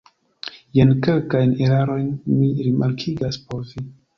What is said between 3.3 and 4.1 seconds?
por vi.